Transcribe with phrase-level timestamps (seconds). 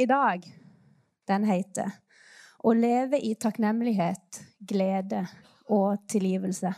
[0.00, 0.42] i dag,
[1.28, 1.90] den heter
[2.64, 5.26] 'Å leve i takknemlighet, glede
[5.68, 6.74] og tilgivelse'.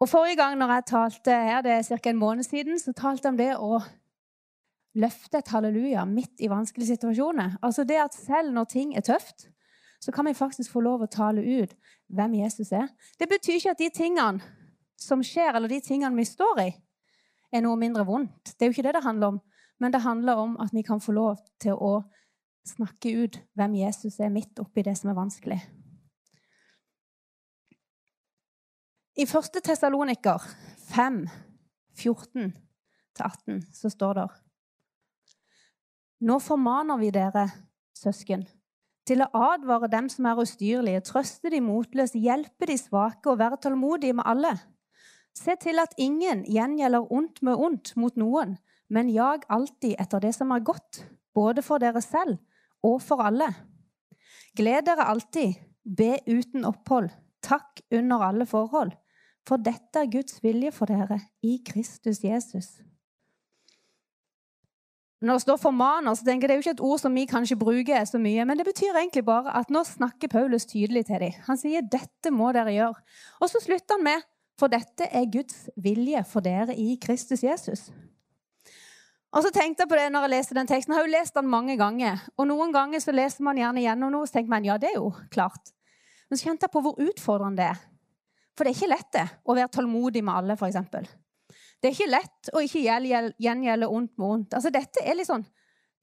[0.00, 2.10] Og Forrige gang når jeg talte her, det er ca.
[2.10, 3.82] en måned siden, så talte jeg om det å
[4.94, 7.56] løfte et halleluja midt i vanskelige situasjoner.
[7.62, 9.48] Altså det at selv når ting er tøft,
[10.00, 11.74] så kan vi faktisk få lov å tale ut
[12.08, 12.88] hvem Jesus er.
[13.18, 14.42] Det betyr ikke at de tingene
[14.98, 16.70] som skjer, eller de tingene vi står i,
[17.52, 18.56] er noe mindre vondt.
[18.58, 19.40] Det er jo ikke det det handler om.
[19.82, 22.04] Men det handler om at vi kan få lov til å
[22.66, 25.58] snakke ut hvem Jesus er, midt oppi det som er vanskelig.
[29.18, 29.58] I 1.
[29.58, 30.46] Tessaloniker
[30.94, 31.18] 5,
[31.98, 34.28] 14-18 så står det
[36.22, 37.48] Nå formaner vi dere,
[37.98, 38.46] søsken,
[39.02, 43.58] til å advare dem som er ustyrlige, trøste de motløse, hjelpe de svake og være
[43.66, 44.54] tålmodige med alle.
[45.34, 48.54] Se til at ingen gjengjelder ondt med ondt mot noen,
[48.92, 51.02] men jag alltid etter det som er godt,
[51.34, 52.36] både for dere selv
[52.84, 53.48] og for alle.
[54.56, 57.08] Gled dere alltid, be uten opphold,
[57.42, 58.92] takk under alle forhold,
[59.48, 62.82] for dette er Guds vilje for dere i Kristus Jesus.
[65.22, 67.24] Når det står 'formaner', så tenker jeg det er jo ikke et ord som vi
[67.24, 71.20] kanskje bruker så mye, men det betyr egentlig bare at nå snakker Paulus tydelig til
[71.20, 71.32] dem.
[71.46, 73.02] Han sier 'dette må dere gjøre'.
[73.40, 74.22] Og så slutter han med
[74.58, 78.11] 'for dette er Guds vilje for dere i Kristus Jesus'.
[79.32, 80.92] Og så tenkte jeg på det når jeg leste den teksten.
[80.92, 82.20] Jeg har jo lest den mange ganger.
[82.36, 84.98] Og noen ganger så leser man gjerne gjennom noe, så tenker man ja, det er
[84.98, 85.72] jo klart.
[86.28, 87.80] Men så kjente jeg på hvor utfordrende det er.
[88.52, 90.76] For det er ikke lett det, å være tålmodig med alle, f.eks.
[91.80, 92.82] Det er ikke lett å ikke
[93.40, 94.56] gjengjelde ondt med ondt.
[94.58, 95.44] Altså, dette er litt sånn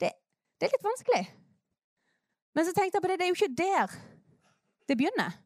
[0.01, 0.09] det,
[0.57, 1.21] det, er litt vanskelig.
[2.57, 3.99] Men så tenkte jeg på det, det er jo ikke der
[4.89, 5.37] det begynner.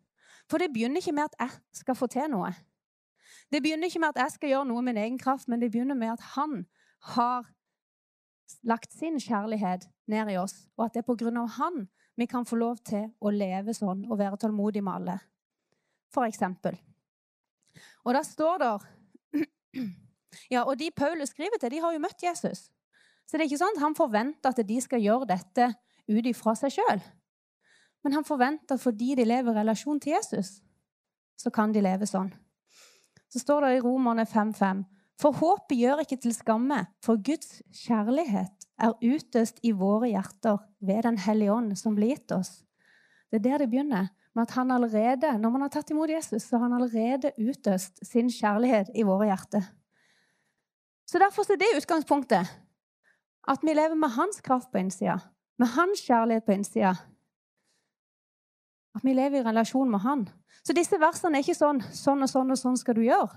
[0.47, 2.53] For det begynner ikke med at jeg skal få til noe.
[3.51, 5.69] Det begynner ikke med at jeg skal gjøre noe med min egen kraft, men det
[5.73, 6.63] begynner med at han
[7.13, 7.43] har
[8.67, 12.27] lagt sin kjærlighet ned i oss, og at det er på grunn av han vi
[12.29, 15.17] kan få lov til å leve sånn og være tålmodige med alle.
[16.13, 16.77] For eksempel.
[18.05, 18.73] Og da står det
[20.53, 22.67] Ja, og de Paulus skriver til, de har jo møtt Jesus.
[23.25, 25.67] Så det er ikke sånn at han forventer at de skal gjøre dette
[26.09, 27.03] ut ifra seg sjøl.
[28.03, 30.57] Men han forventer at fordi de lever i relasjon til Jesus,
[31.39, 32.31] så kan de leve sånn.
[33.31, 34.83] Så står det i Romerne 5.5.:
[35.21, 41.03] For håpet gjør ikke til skamme, for Guds kjærlighet er utøst i våre hjerter ved
[41.05, 42.63] Den hellige ånd som blir gitt oss.
[43.29, 46.43] Det er der det begynner med at han allerede, når man har tatt imot Jesus,
[46.43, 49.69] så har han allerede utøst sin kjærlighet i våre hjerter.
[51.05, 52.49] Så derfor er det utgangspunktet.
[53.47, 55.19] At vi lever med hans kraft på innsida,
[55.59, 56.95] med hans kjærlighet på innsida.
[58.95, 60.29] At vi lever i relasjon med han.
[60.63, 63.33] Så disse versene er ikke sånn sånn og sånn og sånn skal du gjøre.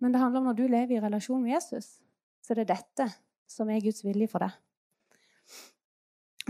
[0.00, 1.98] Men det handler om når du lever i relasjon med Jesus,
[2.40, 3.06] så det er dette
[3.50, 4.54] som er Guds vilje for deg.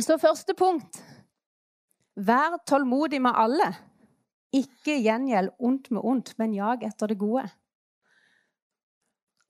[0.00, 1.00] Så første punkt
[2.21, 3.71] Vær tålmodig med alle.
[4.53, 7.47] Ikke gjengjeld ondt med ondt, men jag etter det gode.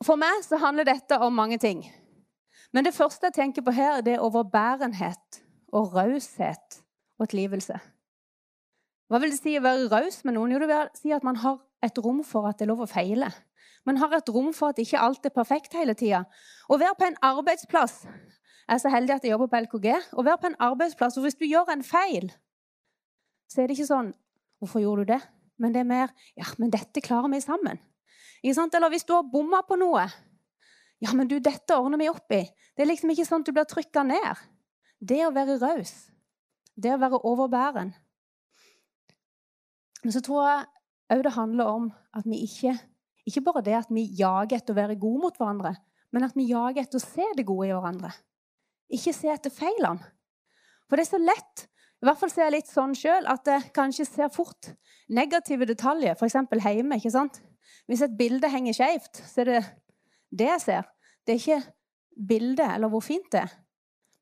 [0.04, 1.82] For meg så handler dette om mange ting.
[2.70, 5.40] Men det første jeg tenker på her, det er overbærenhet
[5.72, 6.78] og raushet
[7.18, 7.80] og tilgivelse.
[9.10, 10.54] Hva vil det si å være raus med noen?
[10.54, 12.90] Jo, det vil si at man har et rom for at det er lov å
[12.90, 13.32] feile.
[13.86, 16.24] Man har et rom for at ikke alt er perfekt hele tida.
[16.68, 19.86] Å være på en arbeidsplass Jeg er så heldig at jeg jobber på LKG.
[20.14, 22.28] Å være på en arbeidsplass, og Hvis du gjør en feil,
[23.50, 24.12] så er det ikke sånn
[24.60, 27.80] 'Hvorfor gjorde du det?' Men det er mer 'Ja, men dette klarer vi sammen'.
[28.44, 30.06] Eller hvis du har bomma på noe
[31.00, 32.48] 'Ja, men du, dette ordner vi opp i'.
[32.76, 34.36] Det er liksom ikke sånn at du blir trykka ned.
[35.00, 36.10] Det å være raus,
[36.76, 37.94] det å være overbæren.
[40.04, 40.66] Men så tror jeg
[41.12, 42.78] òg det handler om at vi ikke
[43.28, 45.74] Ikke bare det at vi jager etter å være gode mot hverandre,
[46.10, 48.12] men at vi jager etter å se det gode i hverandre.
[48.90, 50.02] Ikke se etter feilene.
[50.88, 51.66] For det er så lett
[52.00, 54.70] i hvert fall ser jeg litt sånn sjøl at jeg kanskje ser fort
[55.12, 56.38] negative detaljer, f.eks.
[56.64, 56.96] hjemme.
[56.96, 57.42] ikke sant?
[57.90, 59.60] Hvis et bilde henger skeivt, så er det
[60.32, 60.88] det jeg ser.
[61.26, 61.60] Det er ikke
[62.30, 63.52] bildet eller hvor fint det er.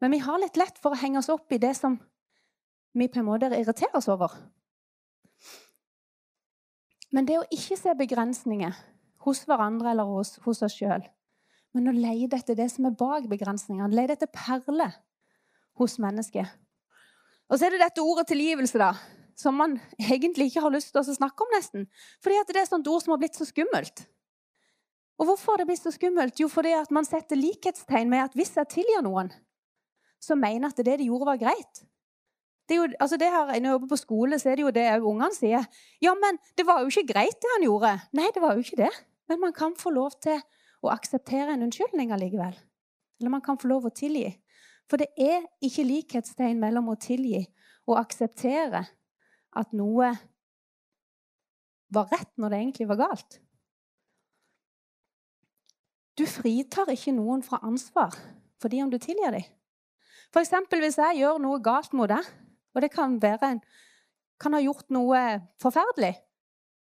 [0.02, 1.94] Men vi har litt lett for å henge oss opp i det som
[2.98, 4.34] vi på en måte irriterer oss over.
[7.14, 8.76] Men det å ikke se begrensninger
[9.24, 11.04] hos hverandre eller hos, hos oss sjøl,
[11.76, 14.96] men å lete etter det som er bak begrensningene, lete etter perler
[15.78, 16.48] hos mennesket
[17.48, 18.92] og så er det dette ordet tilgivelse, da,
[19.38, 19.78] som man
[20.12, 21.88] egentlig ikke har lyst til å snakke om, nesten.
[22.24, 24.04] Fordi at det er et sånt ord som har blitt så skummelt.
[25.18, 26.38] Og hvorfor har det blitt så skummelt?
[26.38, 29.32] Jo, fordi at man setter likhetstegn med at hvis jeg tilgir noen,
[30.22, 31.82] så mener at det de gjorde, var greit.
[32.68, 34.86] Det jo, altså det her, Når jeg jobber på skole, så er det jo det
[35.00, 35.64] ungene sier.
[36.04, 37.94] Ja, men det var jo ikke greit, det han gjorde.
[38.12, 38.92] Nei, det var jo ikke det.
[39.28, 40.40] Men man kan få lov til
[40.84, 42.54] å akseptere en unnskyldning allikevel.
[43.20, 44.30] Eller man kan få lov å tilgi.
[44.88, 47.42] For det er ikke likhetstegn mellom å tilgi
[47.88, 48.84] og akseptere
[49.56, 50.12] at noe
[51.92, 53.38] var rett når det egentlig var galt.
[56.18, 58.16] Du fritar ikke noen fra ansvar
[58.58, 59.44] fordi om du tilgir dem.
[60.34, 60.50] F.eks.
[60.72, 62.26] hvis jeg gjør noe galt mot deg,
[62.78, 63.60] og det kan være en
[64.38, 65.20] kan ha gjort noe
[65.58, 66.12] forferdelig,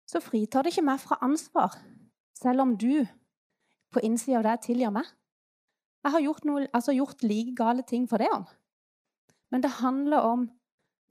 [0.09, 1.77] så fritar det ikke meg fra ansvar,
[2.33, 3.05] selv om du
[3.93, 5.05] på innsida av deg tilgir meg.
[6.03, 8.47] Jeg har gjort, noe, altså gjort like gale ting for det om.
[9.53, 10.49] Men det handler om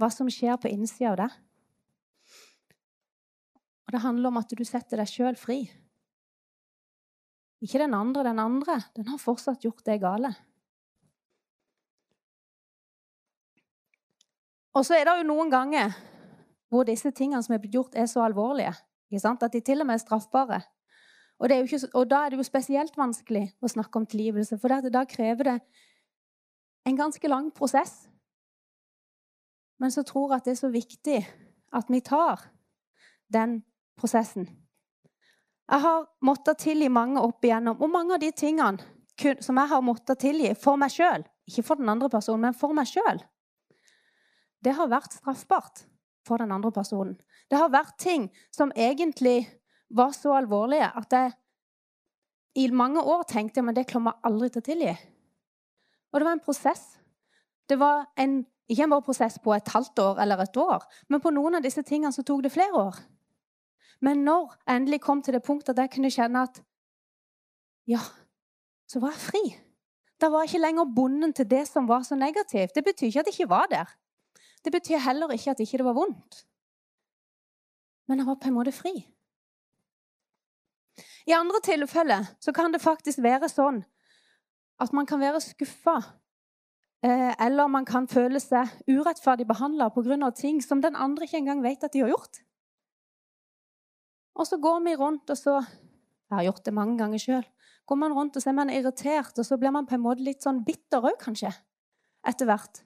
[0.01, 1.37] hva som skjer på innsida av deg.
[3.85, 5.61] Og det handler om at du setter deg sjøl fri.
[7.61, 8.25] Ikke den andre.
[8.25, 10.33] Den andre den har fortsatt gjort det gale.
[14.73, 15.95] Og så er det jo noen ganger
[16.71, 18.73] hvor disse tingene som er blitt gjort, er så alvorlige
[19.11, 20.61] at de til og med er straffbare.
[21.39, 24.71] Og, er ikke, og, da er det jo spesielt vanskelig å snakke om tilgivelse, for
[24.93, 25.57] da krever det
[26.87, 28.07] en ganske lang prosess.
[29.81, 31.19] Men så tror jeg at det er så viktig
[31.73, 32.45] at vi tar
[33.33, 33.63] den
[33.97, 34.47] prosessen.
[35.71, 38.79] Jeg har måttet tilgi mange opp igjennom, og mange av de tingene
[39.41, 42.75] som jeg har måttet tilgi for meg sjøl, ikke for den andre personen, men for
[42.75, 43.21] meg sjøl,
[44.63, 45.85] det har vært straffbart
[46.27, 47.17] for den andre personen.
[47.49, 49.45] Det har vært ting som egentlig
[49.89, 51.33] var så alvorlige at jeg
[52.55, 54.95] i mange år tenkte men det kommer jeg aldri til å tilgi.
[56.11, 56.83] Og det var en prosess.
[57.69, 61.31] Det var en, ikke en prosess på et halvt år eller et år, men på
[61.31, 62.99] noen av disse tingene så tok det flere år.
[64.01, 66.61] Men når jeg endelig kom til det punktet at jeg kunne kjenne at
[67.87, 68.01] ja,
[68.89, 69.43] så var jeg fri.
[70.21, 72.75] Da var jeg ikke lenger bonden til det som var så negativt.
[72.75, 73.93] Det betyr ikke at jeg ikke var der.
[74.65, 76.45] Det betyr heller ikke at ikke det var vondt.
[78.07, 78.93] Men han var på en måte fri.
[81.29, 83.83] I andre tilfeller så kan det faktisk være sånn
[84.81, 85.99] at man kan være skuffa.
[87.05, 90.31] Eh, eller man kan føle seg urettferdig behandla pga.
[90.31, 92.41] ting som den andre ikke engang vet at de har gjort.
[94.35, 95.61] Og så går vi rundt, og så
[96.31, 97.45] Jeg har gjort det mange ganger sjøl.
[97.85, 100.23] Går man rundt, og så er man irritert, og så blir man på en måte
[100.23, 101.51] litt sånn bitter òg, kanskje.
[102.23, 102.83] Etter hvert.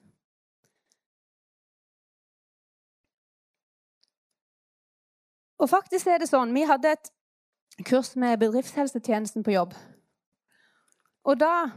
[5.58, 7.10] Og faktisk er det sånn, Vi hadde et
[7.84, 9.74] kurs med bedriftshelsetjenesten på jobb.
[11.24, 11.70] Og da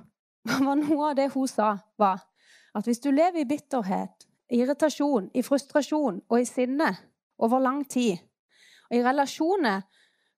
[0.66, 2.26] var noe av det hun sa, var
[2.76, 6.90] at hvis du lever i bitterhet, irritasjon, i frustrasjon og i sinne
[7.38, 8.18] over lang tid,
[8.90, 9.82] og i relasjoner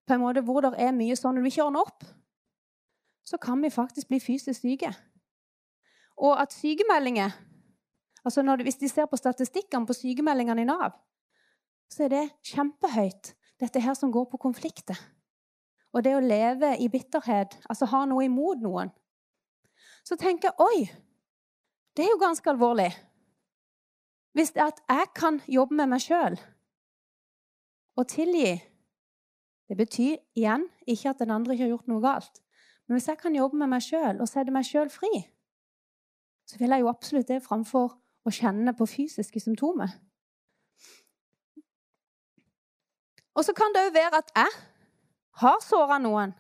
[0.08, 2.04] på en måte hvor det er mye sånn når du ikke ordner opp,
[3.24, 4.92] så kan vi faktisk bli fysisk syke.
[6.18, 7.32] Og at sykemeldinger
[8.26, 10.92] altså det, Hvis de ser på statistikkene på sykemeldingene i Nav,
[11.92, 14.98] så er det kjempehøyt, dette her som går på konflikter.
[15.92, 18.92] Og det å leve i bitterhet, altså ha noe imot noen.
[20.08, 20.86] Så tenker jeg oi,
[21.98, 22.90] det er jo ganske alvorlig.
[24.32, 26.40] Hvis det at jeg kan jobbe med meg sjøl
[28.00, 28.62] og tilgi
[29.68, 32.42] Det betyr igjen ikke at den andre ikke har gjort noe galt.
[32.88, 35.22] Men hvis jeg kan jobbe med meg sjøl og sette meg sjøl fri,
[36.44, 37.94] så vil jeg jo absolutt det framfor
[38.28, 39.94] å kjenne på fysiske symptomer.
[43.36, 44.56] Og så kan det òg være at jeg
[45.42, 46.34] har såra noen.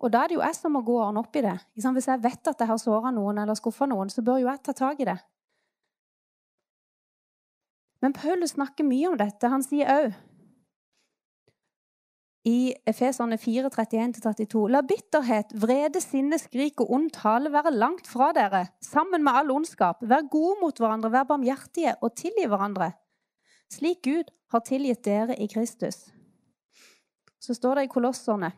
[0.00, 1.58] Og da er det jo jeg som må gå og ordne opp i det.
[1.76, 4.62] Hvis jeg vet at jeg har såra noen eller skuffa noen, så bør jo jeg
[4.64, 5.18] ta tak i det.
[8.00, 9.52] Men Paulus snakker mye om dette.
[9.52, 10.16] Han sier òg
[12.48, 18.30] i Efeserne 4, 31-32.: La bitterhet, vrede, sinne, skrik og ond tale være langt fra
[18.32, 20.00] dere, sammen med all ondskap.
[20.00, 22.94] Vær gode mot hverandre, vær barmhjertige og tilgi hverandre
[23.72, 26.08] slik Gud har tilgitt dere i Kristus.
[27.40, 28.52] Så står det i Kolosserne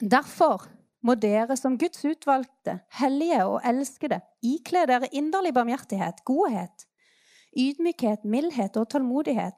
[0.00, 0.64] Derfor
[1.04, 6.86] må dere som Guds utvalgte, hellige og elskede ikle dere inderlig barmhjertighet, godhet,
[7.54, 9.54] ydmykhet, mildhet og tålmodighet,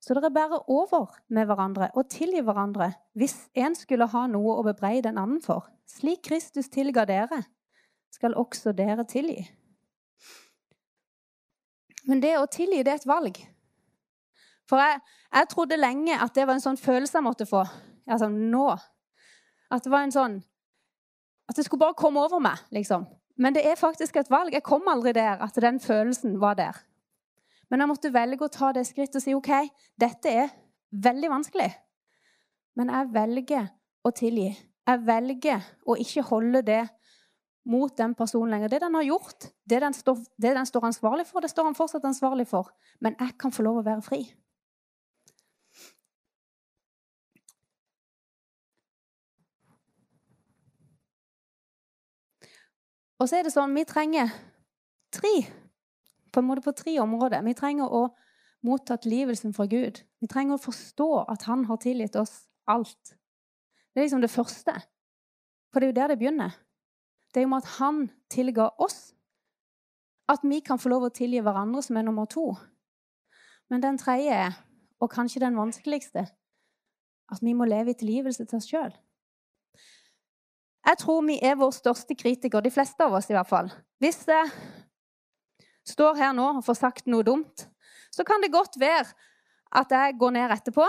[0.00, 4.64] så dere bærer over med hverandre og tilgir hverandre hvis en skulle ha noe å
[4.66, 5.66] bebreide en annen for.
[5.88, 7.42] Slik Kristus tilga dere,
[8.12, 9.42] skal også dere tilgi.
[12.04, 13.40] Men det å tilgi, det er et valg.
[14.70, 17.64] For jeg, jeg, trodde lenge at det var en sånn følelse jeg måtte få.
[18.08, 18.68] Altså nå.
[19.72, 20.40] At det var en sånn
[21.48, 23.04] At det skulle bare komme over meg, liksom.
[23.36, 24.54] Men det er faktisk et valg.
[24.54, 26.78] Jeg kom aldri der at den følelsen var der.
[27.68, 29.50] Men jeg måtte velge å ta det skrittet og si OK,
[30.00, 30.54] dette er
[31.04, 31.68] veldig vanskelig.
[32.78, 33.66] Men jeg velger
[34.04, 34.54] å tilgi.
[34.84, 36.82] Jeg velger å ikke holde det
[37.64, 38.72] mot den personen lenger.
[38.72, 41.76] Det den har gjort, det den, står, det den står ansvarlig for, det står han
[41.78, 42.70] fortsatt ansvarlig for.
[43.00, 44.22] Men jeg kan få lov å være fri.
[53.18, 54.32] Og så er det sånn vi trenger
[55.14, 55.34] tre,
[56.34, 57.44] på en måte på tre områder.
[57.46, 58.08] Vi trenger å
[58.66, 60.00] motta tilgivelsen fra Gud.
[60.20, 63.14] Vi trenger å forstå at han har tilgitt oss alt.
[63.94, 64.74] Det er liksom det første.
[65.70, 66.56] For det er jo der det begynner.
[67.30, 69.12] Det er jo med at han tilga oss.
[70.30, 72.54] At vi kan få lov å tilgi hverandre, som er nummer to.
[73.70, 74.54] Men den tredje,
[75.02, 76.24] og kanskje den vanskeligste,
[77.32, 78.94] at vi må leve i tilgivelse til oss sjøl.
[80.84, 83.70] Jeg tror vi er vår største kritiker, de fleste av oss i hvert fall.
[84.02, 84.50] Hvis jeg
[85.88, 87.66] står her nå og får sagt noe dumt,
[88.12, 89.06] så kan det godt være
[89.74, 90.86] at jeg går ned etterpå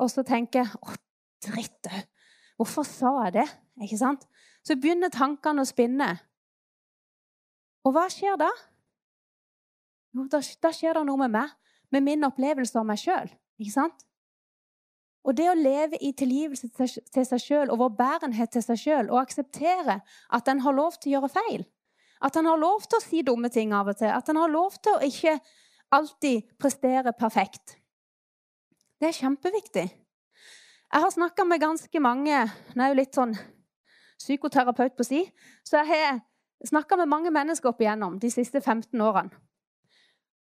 [0.00, 0.96] og så tenker Å,
[1.44, 2.00] dritt òg.
[2.58, 3.48] Hvorfor sa jeg det?
[3.82, 4.24] Ikke sant?
[4.64, 6.12] Så begynner tankene å spinne.
[7.84, 8.48] Og hva skjer da?
[10.14, 11.50] Jo, da, da skjer det noe med meg,
[11.92, 13.32] med min opplevelse av meg sjøl.
[13.58, 14.06] Ikke sant?
[15.24, 20.00] Og det å leve i tilgivelse til seg sjøl, overbærenhet til seg sjøl, og akseptere
[20.36, 21.64] at en har lov til å gjøre feil,
[22.24, 24.52] at en har lov til å si dumme ting av og til, at en har
[24.52, 25.38] lov til å ikke
[25.94, 27.78] alltid prestere perfekt,
[29.00, 29.88] det er kjempeviktig.
[30.94, 32.44] Jeg har snakka med ganske mange
[32.76, 33.32] Nå er jo litt sånn
[34.20, 35.24] psykoterapeut på si,
[35.66, 36.20] så jeg har
[36.64, 39.34] snakka med mange mennesker opp igjennom de siste 15 årene.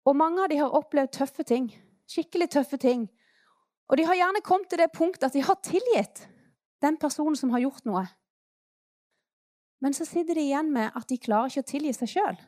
[0.05, 1.71] Og mange av dem har opplevd tøffe ting.
[2.11, 3.07] Skikkelig tøffe ting
[3.89, 6.25] og de har gjerne kommet til det punktet at de har tilgitt
[6.85, 8.05] den personen som har gjort noe.
[9.85, 12.39] Men så sitter de igjen med at de klarer ikke å tilgi seg sjøl.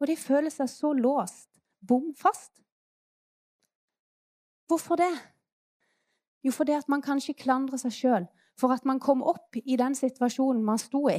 [0.00, 2.52] Og de føler seg så låst, bom fast.
[4.70, 5.12] Hvorfor det?
[6.42, 8.26] Jo, fordi at man kan ikke klandre seg sjøl
[8.58, 11.18] for at man kom opp i den situasjonen man sto i.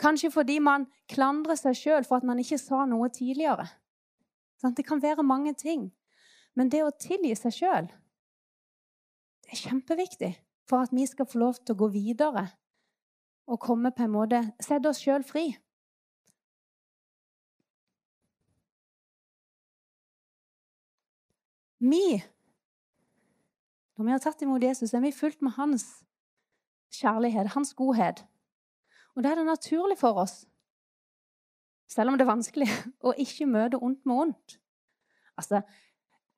[0.00, 3.68] Kanskje fordi man klandrer seg sjøl for at man ikke sa noe tidligere.
[4.76, 5.90] Det kan være mange ting.
[6.60, 7.86] Men det å tilgi seg sjøl,
[9.48, 10.34] er kjempeviktig
[10.68, 12.42] for at vi skal få lov til å gå videre
[13.48, 15.46] og komme på en måte Sette oss sjøl fri.
[21.80, 22.20] Vi,
[23.96, 25.88] når vi har tatt imot Jesus, er vi fulgt med hans
[26.92, 28.20] kjærlighet, hans godhet.
[29.16, 30.42] Og da er det naturlig for oss,
[31.88, 32.68] selv om det er vanskelig,
[33.08, 34.60] å ikke møte ondt med ondt.
[35.40, 35.64] Altså,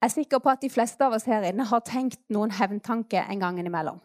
[0.03, 3.29] jeg er sikker på at de fleste av oss her inne har tenkt noen hevntanker
[3.31, 4.01] en gang imellom.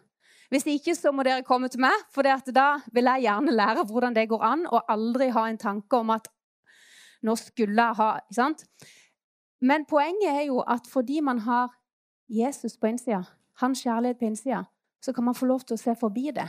[0.53, 4.13] Hvis ikke, så må dere komme til meg, for da vil jeg gjerne lære hvordan
[4.13, 6.29] det går an, og aldri ha en tanke om at
[7.25, 8.61] nå skulle jeg ha ikke sant?
[9.59, 11.73] Men poenget er jo at fordi man har
[12.29, 13.23] Jesus på innsida,
[13.57, 14.63] hans kjærlighet på innsida,
[15.01, 16.45] så kan man få lov til å se forbi det.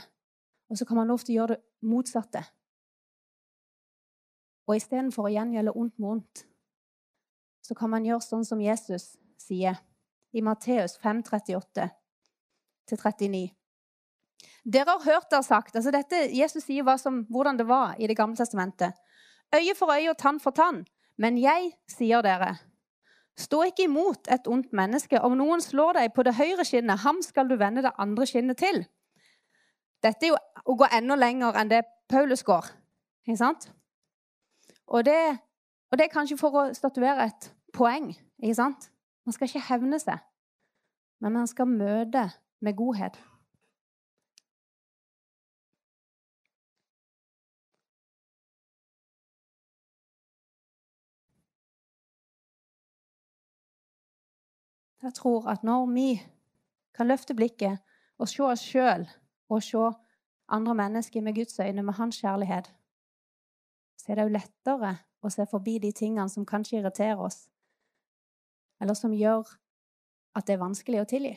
[0.69, 2.43] Og så kan man lov til å gjøre det motsatte.
[4.69, 6.45] Og istedenfor å gjengjelde ondt med ondt,
[7.65, 9.77] så kan man gjøre sånn som Jesus sier
[10.33, 13.49] i Matteus 5,38-39.
[14.65, 18.17] Dere har hørt det sagt altså dette, Jesus sier som, hvordan det var i Det
[18.17, 18.93] gamle testamentet.
[19.55, 20.87] Øye for øye og tann for tann.
[21.19, 22.57] Men jeg sier dere,
[23.39, 25.21] stå ikke imot et ondt menneske.
[25.21, 28.59] Om noen slår deg på det høyre skinnet, ham skal du vende det andre skinnet
[28.59, 28.87] til.
[30.03, 32.65] Dette er jo å gå enda lenger enn det Paulus går.
[33.27, 33.73] Ikke sant?
[34.87, 35.39] Og det,
[35.91, 38.17] og det er kanskje for å statuere et poeng.
[38.43, 38.91] ikke sant?
[39.29, 40.23] Man skal ikke hevne seg,
[41.21, 42.23] men man skal møte
[42.65, 43.19] med godhet.
[55.03, 56.07] Jeg tror at når vi
[56.97, 57.85] kan løfte blikket
[58.17, 59.05] og se oss sjøl
[59.53, 59.85] og se
[60.49, 62.73] andre mennesker med Guds øyne, med hans kjærlighet,
[64.01, 67.45] så er det jo lettere å se forbi de tingene som kanskje irriterer oss,
[68.81, 69.49] eller som gjør
[70.39, 71.35] at det er vanskelig å tilgi.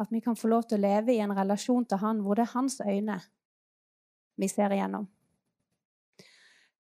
[0.00, 2.46] At vi kan få lov til å leve i en relasjon til Han hvor det
[2.46, 3.20] er hans øyne
[4.40, 5.04] vi ser igjennom.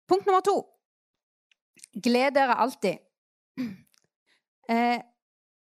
[0.08, 0.62] Punkt nummer to
[1.94, 2.98] gled dere alltid.
[4.70, 5.02] Eh,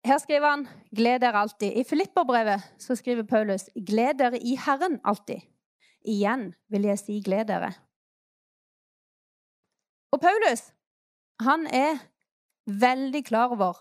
[0.04, 1.73] her skriver han 'gled dere alltid'.
[1.81, 5.43] I Filipperbrevet skriver Paulus 'gled dere i Herren alltid'.
[6.04, 7.75] Igjen vil jeg si 'gled dere'.
[10.12, 10.73] Og Paulus
[11.40, 11.99] han er
[12.66, 13.80] veldig klar over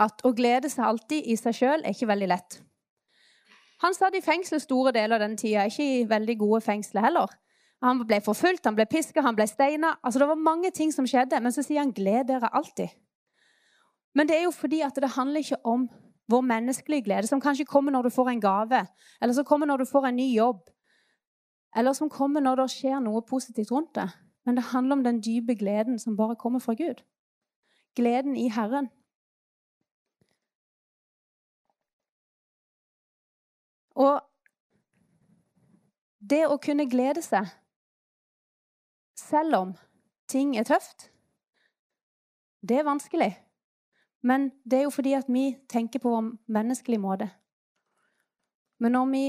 [0.00, 2.58] at å glede seg alltid i seg sjøl er ikke veldig lett.
[3.82, 7.32] Han satt i fengsel store deler av den tida, ikke i veldig gode fengsler heller.
[7.84, 9.96] Han ble forfulgt, han ble piska, han ble steina.
[10.00, 12.94] Altså, det var mange ting som skjedde, men så sier han 'gled dere alltid'.
[14.14, 15.88] Men det er jo fordi at det handler ikke om
[16.30, 18.86] vår menneskelige glede, som kanskje kommer når du får en gave,
[19.20, 20.62] eller som kommer når du får en ny jobb,
[21.76, 24.08] eller som kommer når det skjer noe positivt rundt deg.
[24.46, 27.02] Men det handler om den dype gleden som bare kommer fra Gud
[27.94, 28.90] gleden i Herren.
[33.94, 34.20] Og
[36.18, 37.46] det å kunne glede seg
[39.18, 39.74] selv om
[40.30, 41.10] ting er tøft.
[42.64, 43.30] Det er vanskelig.
[44.24, 47.28] Men det er jo fordi at vi tenker på en menneskelig måte.
[48.80, 49.24] Men når vi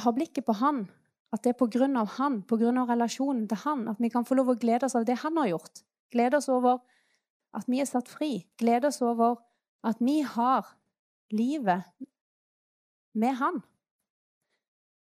[0.00, 0.86] har blikket på Han,
[1.32, 2.42] at det er av Han,
[2.78, 5.36] av relasjonen til Han, at vi kan få lov å glede oss av det Han
[5.36, 6.80] har gjort, glede oss over
[7.52, 9.36] at vi er satt fri, glede oss over
[9.84, 10.76] at vi har
[11.32, 11.84] livet
[13.14, 13.62] med Han.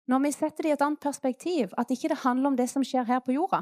[0.08, 2.84] Når vi setter det i et annet perspektiv, at ikke det handler om det som
[2.84, 3.60] skjer her på jorda,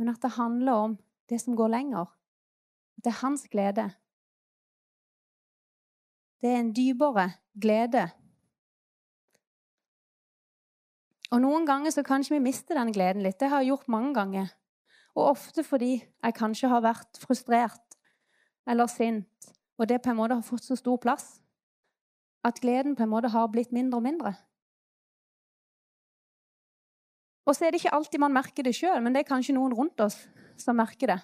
[0.00, 0.94] men at det handler om
[1.28, 2.08] det som går lenger.
[2.96, 3.90] At det er hans glede.
[6.40, 7.28] Det er en dypere
[7.60, 8.08] glede.
[11.32, 13.38] Og Noen ganger så kan ikke vi miste den gleden litt.
[13.40, 14.50] Det har jeg gjort mange ganger.
[15.14, 17.98] Og ofte fordi jeg kanskje har vært frustrert
[18.68, 21.42] eller sint, og det på en måte har fått så stor plass
[22.46, 24.32] at gleden på en måte har blitt mindre og mindre.
[27.46, 29.74] Og så er det ikke alltid man merker det sjøl, men det er kanskje noen
[29.74, 30.16] rundt oss
[30.58, 31.18] som merker det.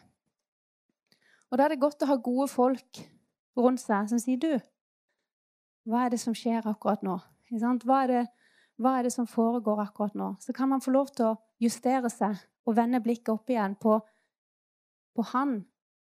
[1.48, 3.00] Og da er det godt å ha gode folk
[3.58, 4.52] rundt seg som sier du,
[5.88, 7.16] hva er det som skjer akkurat nå?
[7.48, 8.24] Hva er, det,
[8.76, 10.34] hva er det som foregår akkurat nå?
[10.42, 12.36] Så kan man få lov til å justere seg
[12.68, 13.96] og vende blikket opp igjen på,
[15.16, 15.62] på Han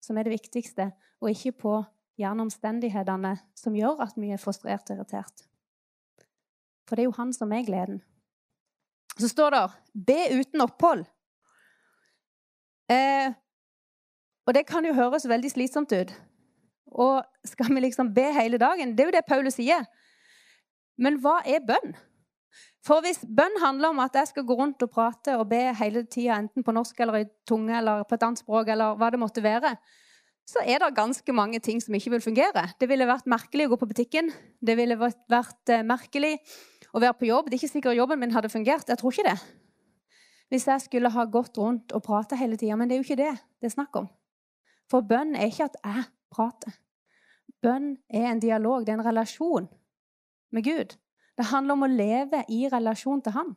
[0.03, 1.73] som er det viktigste, og ikke på
[2.19, 5.45] gjerne omstendighetene som gjør at vi er frustrert og irritert.
[6.87, 8.01] For det er jo Han som er gleden.
[9.19, 9.63] Så står det
[9.93, 11.07] 'be uten opphold'.
[12.89, 13.33] Eh,
[14.47, 16.13] og det kan jo høres veldig slitsomt ut.
[16.85, 18.95] Og skal vi liksom be hele dagen?
[18.97, 19.85] Det er jo det Paulus sier.
[20.97, 21.93] Men hva er bønn?
[22.85, 26.05] For hvis bønn handler om at jeg skal gå rundt og prate og be hele
[26.07, 29.19] tida, enten på norsk eller i tunge eller på et annet språk, eller hva det
[29.19, 29.73] måtte være,
[30.49, 32.69] så er det ganske mange ting som ikke vil fungere.
[32.79, 34.31] Det ville vært merkelig å gå på butikken.
[34.61, 36.37] Det ville vært eh, merkelig
[36.95, 37.49] å være på jobb.
[37.49, 38.89] Det er ikke sikkert jobben min hadde fungert.
[38.89, 39.35] Jeg tror ikke det.
[40.49, 42.79] Hvis jeg skulle ha gått rundt og prata hele tida.
[42.79, 44.07] Men det er jo ikke det det er snakk om.
[44.89, 46.79] For bønn er ikke at jeg prater.
[47.61, 49.67] Bønn er en dialog, det er en relasjon
[50.55, 50.95] med Gud.
[51.39, 53.53] Det handler om å leve i relasjon til Han.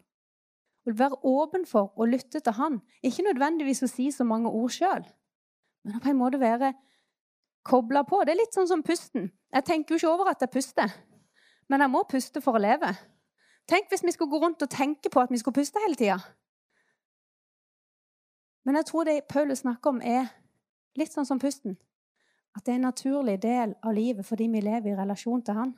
[0.87, 2.79] Å være åpen for å lytte til Han.
[3.03, 5.03] Ikke nødvendigvis å si så mange ord sjøl,
[5.83, 6.73] men på en måte være
[7.67, 8.23] kobla på.
[8.23, 9.33] Det er litt sånn som pusten.
[9.51, 10.95] Jeg tenker jo ikke over at jeg puster,
[11.67, 12.95] men jeg må puste for å leve.
[13.71, 16.19] Tenk hvis vi skulle gå rundt og tenke på at vi skulle puste hele tida.
[18.63, 20.31] Men jeg tror det Paulus snakker om, er
[20.99, 21.75] litt sånn som pusten.
[22.55, 25.75] At det er en naturlig del av livet fordi vi lever i relasjon til Han.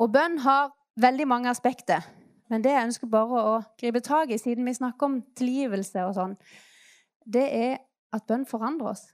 [0.00, 2.06] Og bønn har veldig mange aspekter.
[2.50, 6.16] Men det jeg ønsker bare å gripe tak i, siden vi snakker om tilgivelse og
[6.16, 6.36] sånn,
[7.30, 7.76] det er
[8.16, 9.04] at bønn forandrer oss.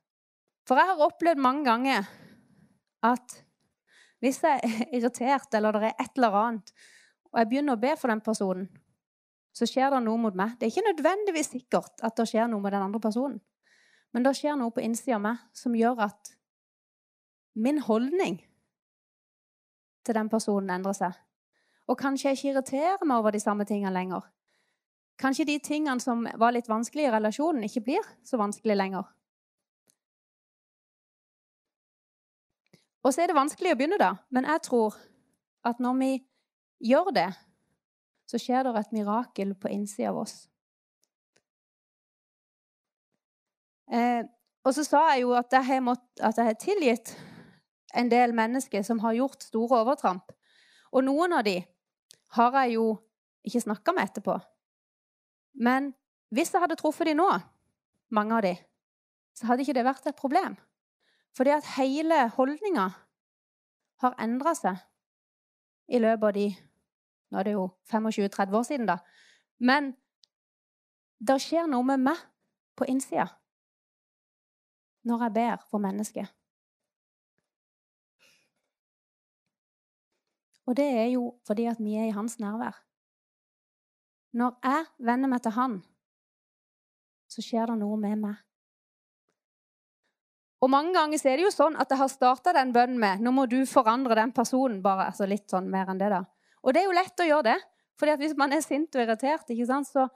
[0.66, 2.06] For jeg har opplevd mange ganger
[3.04, 3.36] at
[4.24, 6.72] hvis jeg er irritert, eller det er et eller annet,
[7.28, 8.70] og jeg begynner å be for den personen,
[9.56, 10.56] så skjer det noe mot meg.
[10.56, 13.38] Det er ikke nødvendigvis sikkert at det skjer noe med den andre personen.
[14.12, 16.32] Men det skjer noe på innsida av meg som gjør at
[17.56, 18.38] min holdning
[20.06, 21.18] til den personen endrer seg.
[21.86, 24.24] Og kanskje jeg ikke irriterer meg over de samme tingene lenger.
[25.18, 29.06] Kanskje de tingene som var litt vanskelig i relasjonen, ikke blir så vanskelig lenger.
[33.06, 34.16] Og så er det vanskelig å begynne, da.
[34.34, 34.96] Men jeg tror
[35.66, 36.10] at når vi
[36.90, 37.30] gjør det,
[38.26, 40.34] så skjer det et mirakel på innsida av oss.
[43.86, 44.26] Eh,
[44.66, 47.12] og så sa jeg jo at jeg, mått, at jeg har tilgitt
[47.96, 50.32] en del mennesker som har gjort store overtramp.
[50.92, 51.58] Og noen av de
[52.36, 52.86] har jeg jo
[53.46, 54.36] ikke snakka med etterpå.
[55.56, 55.92] Men
[56.34, 57.28] hvis jeg hadde truffet de nå,
[58.12, 58.54] mange av de,
[59.36, 60.56] så hadde ikke det vært et problem.
[61.36, 62.86] Fordi at hele holdninga
[64.04, 64.80] har endra seg
[65.92, 66.48] i løpet av de
[67.26, 69.00] Nå er det jo 25-30 år siden, da.
[69.58, 69.88] Men
[71.18, 72.20] det skjer noe med meg
[72.78, 73.26] på innsida
[75.06, 76.35] når jeg ber for mennesket.
[80.66, 82.74] Og det er jo fordi at vi er i hans nærvær.
[84.36, 85.78] Når jeg vender meg til han,
[87.30, 88.42] så skjer det noe med meg.
[90.64, 93.32] Og mange ganger er det jo sånn at jeg har starta den bønnen med nå
[93.34, 94.80] må du forandre den personen.
[94.82, 96.24] bare, altså litt sånn mer enn det da.
[96.64, 97.58] Og det er jo lett å gjøre det.
[97.96, 100.08] fordi at hvis man er sint og irritert, ikke sant, så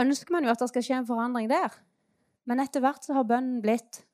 [0.00, 1.74] ønsker man jo at det skal skje en forandring der.
[2.48, 4.06] Men etter hvert så har bønnen blitt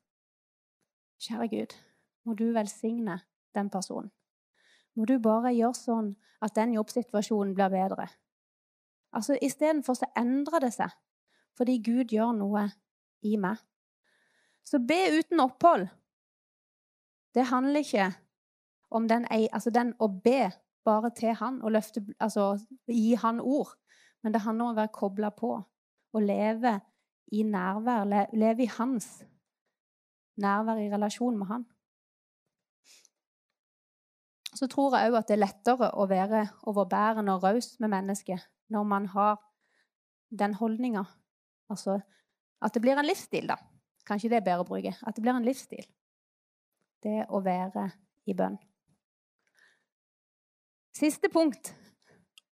[1.23, 1.71] Kjære Gud,
[2.25, 3.21] må du velsigne
[3.55, 4.11] den personen.
[4.97, 8.07] Må du bare gjøre sånn at den jobbsituasjonen blir bedre.
[9.13, 10.93] Altså Istedenfor så endrer det seg
[11.57, 12.67] fordi Gud gjør noe
[13.25, 13.57] i meg.
[14.61, 15.87] Så be uten opphold,
[17.33, 18.11] det handler ikke
[18.93, 20.51] om den, altså den å be
[20.85, 23.73] bare til han og løfte, altså gi han ord.
[24.21, 26.75] Men det handler om å være kobla på og leve
[27.33, 28.05] i nærvær,
[28.37, 29.09] leve i hans
[30.37, 31.65] nærvær i relasjon med han.
[34.57, 38.41] Så tror jeg òg at det er lettere å være overbærende og raus med mennesket
[38.73, 39.37] når man har
[40.33, 41.03] den holdninga.
[41.69, 41.99] Altså
[42.63, 43.59] at det blir en livsstil, da.
[44.07, 44.95] Kanskje det er bedre å bruke.
[45.05, 45.85] At det blir en livsstil.
[47.03, 47.85] Det å være
[48.25, 48.57] i bønn.
[50.97, 51.75] Siste punkt.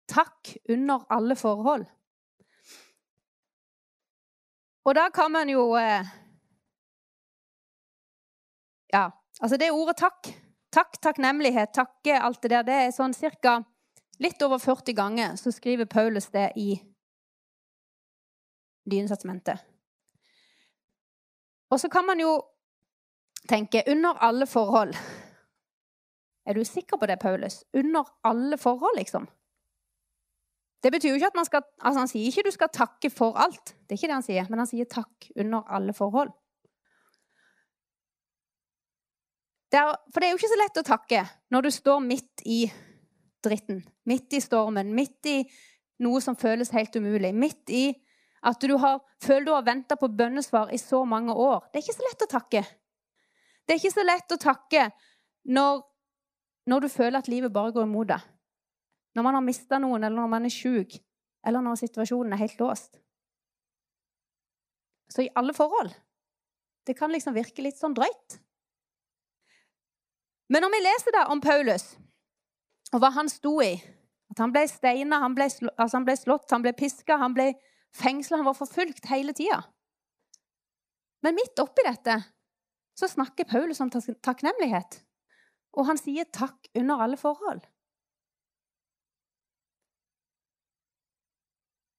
[0.08, 1.88] Takk under alle forhold.
[4.88, 6.06] Og da kan man jo eh,
[8.94, 9.10] Ja,
[9.42, 10.30] altså det ordet takk
[10.78, 12.66] Takk, takknemlighet, takke, alt det der.
[12.68, 13.56] Det er sånn cirka
[14.22, 16.76] litt over 40 ganger så skriver Paulus det i
[18.86, 19.64] Dynesatsementet.
[21.74, 22.36] Og så kan man jo
[23.50, 24.94] tenke under alle forhold.
[26.48, 27.64] Er du sikker på det, Paulus?
[27.74, 29.26] Under alle forhold, liksom?
[30.84, 33.34] Det betyr jo ikke at man skal altså Han sier ikke du skal takke for
[33.34, 33.74] alt.
[33.82, 36.30] Det er ikke det han sier, men han sier takk under alle forhold.
[39.78, 41.20] Det er, for det er jo ikke så lett å takke
[41.54, 42.64] når du står midt i
[43.46, 45.36] dritten, midt i stormen, midt i
[46.02, 47.84] noe som føles helt umulig, midt i
[48.50, 51.68] at du har, føler du har venta på bønnesvar i så mange år.
[51.70, 52.64] Det er ikke så lett å takke.
[53.68, 54.88] Det er ikke så lett å takke
[55.54, 55.86] når,
[56.74, 58.26] når du føler at livet bare går imot deg.
[59.14, 60.98] Når man har mista noen, eller når man er sjuk,
[61.46, 62.98] eller når situasjonen er helt låst.
[65.14, 65.94] Så i alle forhold.
[66.82, 68.42] Det kan liksom virke litt sånn drøyt.
[70.48, 71.90] Men når vi leser da om Paulus
[72.94, 73.74] og hva han sto i
[74.32, 77.54] At han ble steina, han, altså han ble slått, han ble piska, han ble
[77.96, 79.62] fengsla, han var forfulgt hele tida.
[81.24, 82.18] Men midt oppi dette
[83.00, 85.00] så snakker Paulus om takknemlighet.
[85.80, 87.64] Og han sier takk under alle forhold.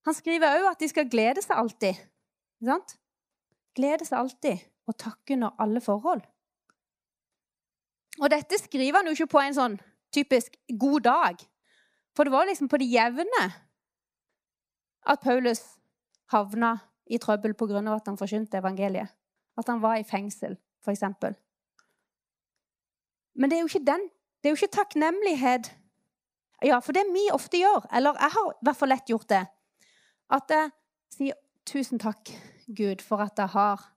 [0.05, 1.97] Han skriver òg at de skal glede seg alltid.
[3.77, 6.23] Glede seg alltid og takke under alle forhold.
[8.19, 9.79] Og dette skriver han jo ikke på en sånn
[10.15, 11.43] typisk god dag.
[12.17, 13.43] For det var liksom på det jevne
[15.09, 15.63] at Paulus
[16.33, 16.79] havna
[17.09, 17.81] i trøbbel pga.
[17.95, 19.09] at han forkynte evangeliet.
[19.57, 21.03] At han var i fengsel, f.eks.
[23.35, 24.09] Men det er jo ikke den.
[24.39, 25.73] Det er jo ikke takknemlighet.
[26.65, 29.45] Ja, for det vi ofte gjør, eller jeg har i hvert fall lett gjort det,
[30.31, 30.71] at jeg
[31.15, 31.35] sier
[31.69, 32.31] 'Tusen takk,
[32.67, 33.93] Gud, for at jeg har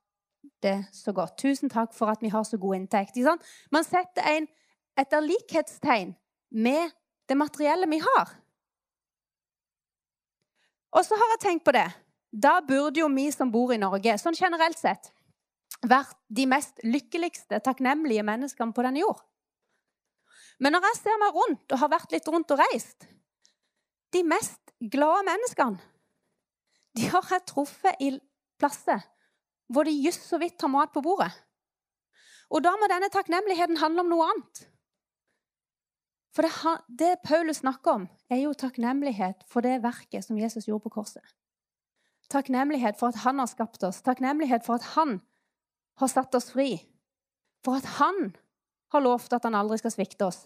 [0.64, 1.38] det så godt.
[1.38, 3.18] Tusen takk for at vi har så god inntekt.
[3.72, 4.48] Man setter en
[5.00, 6.14] etterlikhetstegn
[6.52, 6.92] med
[7.30, 8.36] det materielle vi har.
[10.92, 11.88] Og så har jeg tenkt på det.
[12.32, 15.12] Da burde jo vi som bor i Norge, sånn generelt sett,
[15.88, 19.22] vært de mest lykkeligste, takknemlige menneskene på denne jord.
[20.60, 23.08] Men når jeg ser meg rundt og har vært litt rundt og reist
[24.14, 25.80] De mest glade menneskene
[26.98, 28.12] de har jeg truffet i
[28.60, 29.00] plasser
[29.72, 31.32] hvor de just så vidt har mat på bordet.
[32.52, 34.66] Og da må denne takknemligheten handle om noe annet.
[36.36, 36.52] For det,
[37.00, 41.24] det, Paulus snakker om, er jo takknemlighet for det verket som Jesus gjorde på korset.
[42.32, 45.20] Takknemlighet for at han har skapt oss, takknemlighet for at han
[46.00, 46.78] har satt oss fri.
[47.66, 48.32] For at han
[48.92, 50.46] har lovt at han aldri skal svikte oss.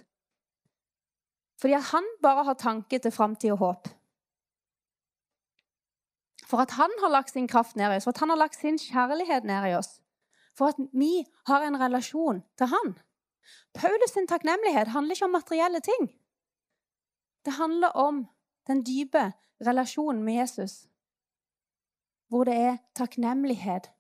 [1.62, 3.88] Fordi at han bare har tanke til framtid og håp.
[6.56, 8.56] For at han har lagt sin kraft ned i oss, for at han har lagt
[8.56, 9.98] sin kjærlighet ned i oss.
[10.56, 12.94] For at vi har en relasjon til han.
[13.76, 16.08] Paulus' sin takknemlighet handler ikke om materielle ting.
[17.44, 18.24] Det handler om
[18.72, 19.34] den dype
[19.68, 20.88] relasjonen med Jesus,
[22.32, 23.92] hvor det er takknemlighet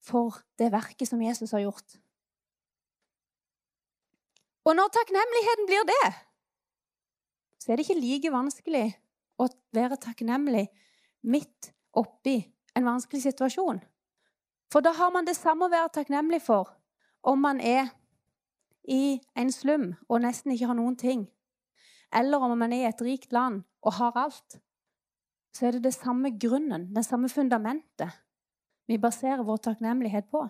[0.00, 2.00] for det verket som Jesus har gjort.
[4.64, 6.12] Og når takknemligheten blir det,
[7.60, 8.86] så er det ikke like vanskelig
[9.36, 10.70] å være takknemlig
[11.28, 12.40] midt oppi
[12.76, 13.80] en vanskelig situasjon.
[14.72, 16.74] For da har man det samme å være takknemlig for
[17.26, 17.88] om man er
[18.88, 21.26] i en slum og nesten ikke har noen ting,
[22.14, 24.58] eller om man er i et rikt land og har alt.
[25.52, 28.12] Så er det det samme grunnen, det samme fundamentet,
[28.88, 30.46] vi baserer vår takknemlighet på.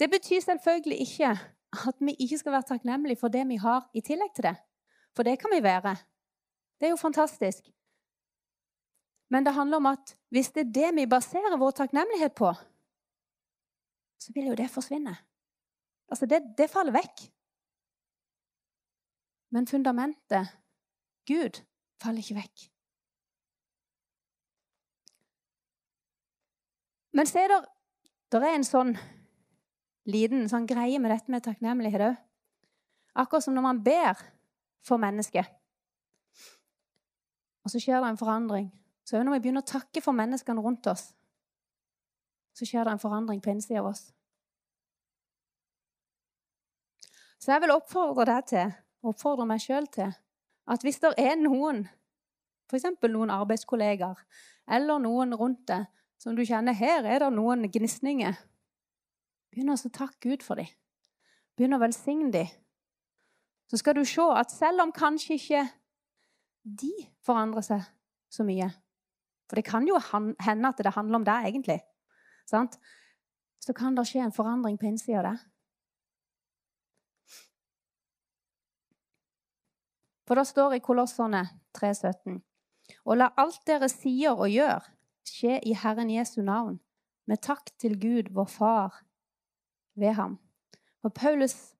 [0.00, 1.34] Det betyr selvfølgelig ikke
[1.88, 4.56] at vi ikke skal være takknemlige for det vi har i tillegg til det.
[5.16, 5.96] For det kan vi være.
[6.80, 7.68] Det er jo fantastisk.
[9.30, 12.50] Men det handler om at hvis det er det vi baserer vår takknemlighet på,
[14.20, 15.14] så vil jo det forsvinne.
[16.10, 17.22] Altså, det, det faller vekk.
[19.54, 20.50] Men fundamentet,
[21.26, 21.62] Gud,
[22.02, 22.66] faller ikke vekk.
[27.12, 27.64] Men se der,
[28.30, 28.92] der er en sånn
[30.10, 32.18] liten sånn greie med dette med takknemlighet òg.
[33.18, 34.18] Akkurat som når man ber
[34.86, 35.46] for mennesket.
[37.66, 38.70] Og så skjer det en forandring.
[39.10, 41.08] Så når vi begynner å takke for menneskene rundt oss,
[42.54, 44.04] så skjer det en forandring på innsida av oss.
[47.42, 48.68] Så jeg vil oppfordre deg til,
[49.02, 50.12] og oppfordre meg sjøl til,
[50.70, 51.80] at hvis det er noen,
[52.70, 52.86] f.eks.
[53.10, 54.20] noen arbeidskollegaer
[54.76, 55.88] eller noen rundt deg,
[56.20, 58.36] som du kjenner her er det noen gnisninger,
[59.50, 60.68] begynn å takke Gud for dem.
[61.58, 62.52] Begynn å velsigne dem.
[63.66, 65.64] Så skal du se at selv om kanskje ikke
[66.62, 66.92] de
[67.26, 67.90] forandrer seg
[68.30, 68.68] så mye
[69.50, 69.98] For det kan jo
[70.46, 71.80] hende at det handler om deg, egentlig.
[72.46, 72.76] Sant?
[73.60, 75.40] Så kan det skje en forandring på innsida av deg.
[80.30, 81.42] For det står i Kolosserne
[81.74, 82.38] 3,17.:
[83.02, 84.86] Og la alt dere sier og gjør,
[85.26, 86.78] skje i Herren Jesu navn,
[87.26, 89.02] med takk til Gud, vår Far,
[89.98, 90.38] ved ham.
[91.02, 91.74] Og Paulus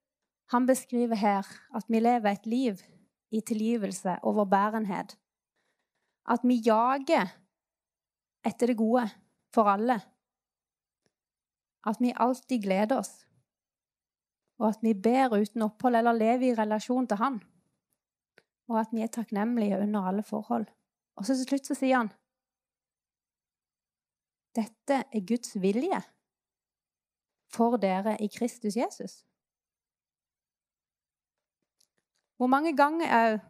[0.51, 2.83] han beskriver her at vi lever et liv
[3.31, 5.19] i tilgivelse og overbærenhet.
[6.27, 7.31] At vi jager
[8.46, 9.07] etter det gode
[9.55, 9.98] for alle.
[11.87, 13.12] At vi alltid gleder oss.
[14.61, 17.40] Og at vi ber uten opphold eller lever i relasjon til Han
[18.70, 20.66] og at vi er takknemlige under alle forhold.
[21.16, 22.12] Og så til slutt så sier han
[24.57, 26.00] dette er Guds vilje
[27.55, 29.12] for dere i Kristus Jesus.
[32.37, 33.46] Hvor mange ganger òg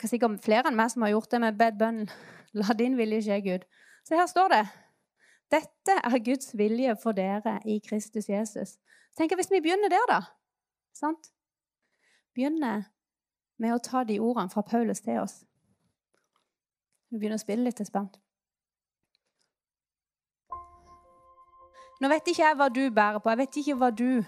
[0.00, 2.06] Sikkert flere enn meg som har gjort det med bedt bønnen
[2.58, 3.66] La din vilje skje, Gud.
[4.10, 4.64] Så her står det
[5.50, 8.76] dette er Guds vilje for dere i Kristus Jesus.
[9.18, 10.20] Tenk Hvis vi begynner der, da.
[10.94, 11.32] Sant?
[12.34, 12.84] Begynner
[13.58, 15.40] med å ta de ordene fra Paulus til oss.
[17.10, 18.20] Vi begynner å spille litt, spent.
[22.00, 23.30] Nå vet ikke jeg hva du bærer på.
[23.30, 24.22] Jeg vet ikke hva du,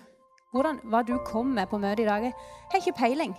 [0.51, 2.27] hvordan, hva du kom med på møtet i dag.
[2.27, 3.39] Jeg har ikke peiling.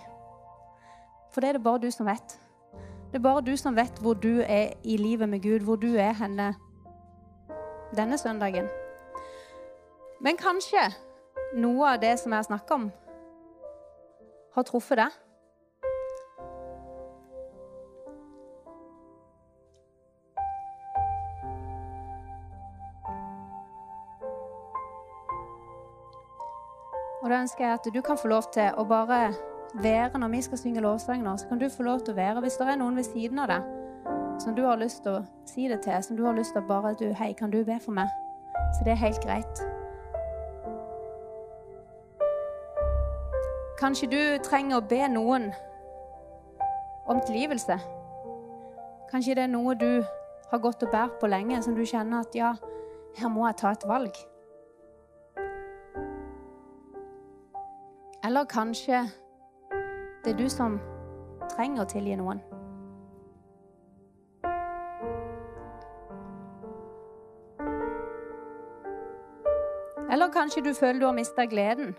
[1.32, 2.38] For det er det bare du som vet.
[3.14, 5.94] Det er bare du som vet hvor du er i livet med Gud, hvor du
[5.94, 6.54] er henne
[7.96, 8.66] denne søndagen.
[10.20, 10.82] Men kanskje
[11.54, 12.88] noe av det som jeg har snakka om,
[14.54, 15.14] har truffet deg.
[27.22, 30.42] Og da ønsker jeg at du kan få lov til å bare være når vi
[30.42, 32.40] skal synge lovsang nå, så kan du få lov til å være.
[32.40, 33.62] Hvis det er noen ved siden av deg
[34.42, 36.66] som du har lyst til å si det til, som du har lyst til å
[36.68, 38.10] bare du, Hei, kan du be for meg?
[38.74, 39.62] Så det er helt greit.
[43.78, 45.50] Kanskje du trenger å be noen
[47.06, 47.78] om tilgivelse.
[49.10, 50.04] Kanskje det er noe du
[50.50, 52.54] har gått og båret på lenge, som du kjenner at ja,
[53.18, 54.16] her må jeg ta et valg.
[58.24, 59.04] Eller kanskje
[60.24, 60.78] det er du som
[61.52, 62.40] trenger å tilgi noen.
[70.14, 71.92] Eller kanskje du føler du har mista gleden.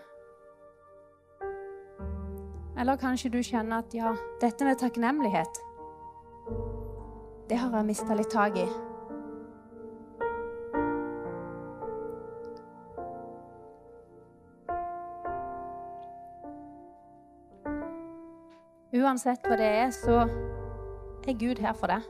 [2.78, 5.62] Eller kanskje du kjenner at ja, dette med takknemlighet,
[7.48, 8.66] det har jeg mista litt tak i.
[19.06, 20.24] Uansett hva det er, så
[21.30, 22.06] er Gud her for deg.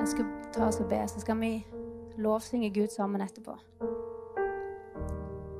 [0.00, 1.50] Jeg skal ta oss og be, så skal vi
[2.18, 3.54] lovsynge Gud sammen etterpå.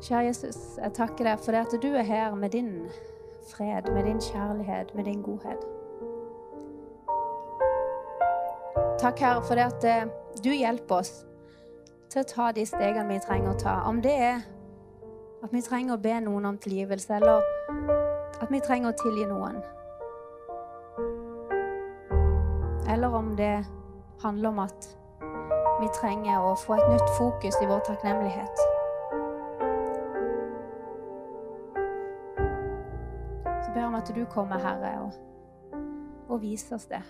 [0.03, 2.73] Kjære Jesus, jeg takker deg for det at du er her med din
[3.53, 5.63] fred, med din kjærlighet, med din godhet.
[8.99, 10.11] Takk, Herre, for det at eh,
[10.43, 11.15] du hjelper oss
[12.11, 13.81] til å ta de stegene vi trenger å ta.
[13.87, 14.43] Om det er
[15.45, 18.10] at vi trenger å be noen om tilgivelse, eller
[18.41, 19.61] at vi trenger å tilgi noen.
[22.91, 23.61] Eller om det
[24.23, 24.89] handler om at
[25.81, 28.63] vi trenger å få et nytt fokus i vår takknemlighet.
[33.65, 35.81] Så ber jeg om at du kommer, Herre, og,
[36.29, 37.03] og viser oss det.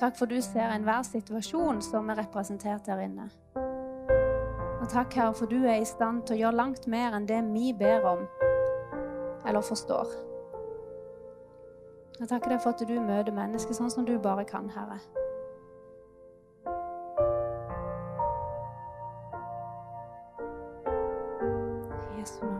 [0.00, 3.28] Takk for du ser enhver situasjon som er representert her inne.
[3.54, 7.40] Og takk, Herre, for du er i stand til å gjøre langt mer enn det
[7.54, 8.26] vi ber om
[9.46, 10.06] eller forstår.
[12.20, 15.00] Jeg takker deg for at du møter mennesker sånn som du bare kan, Herre.
[22.18, 22.53] Jesu navn.